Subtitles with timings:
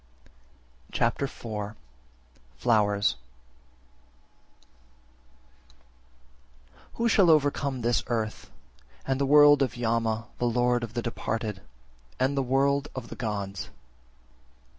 [0.91, 1.75] Chapter IV.
[2.55, 3.17] Flowers
[6.93, 6.93] 44.
[6.95, 8.49] Who shall overcome this earth,
[9.05, 11.61] and the world of Yama (the lord of the departed),
[12.19, 13.69] and the world of the gods?